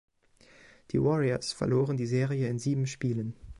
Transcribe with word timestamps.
Die 0.89 1.03
Warriors 1.03 1.53
verloren 1.53 1.95
die 1.95 2.07
Serie 2.07 2.47
in 2.47 2.57
sieben 2.57 2.87
Spielen. 2.87 3.35